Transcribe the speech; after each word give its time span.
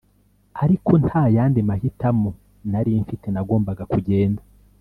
ariko 0.63 0.91
nta 1.03 1.23
yandi 1.35 1.59
mahitamo 1.69 2.29
nari 2.71 2.91
mfite 3.03 3.27
nagombaga 3.31 3.83
kugenda 3.93 4.41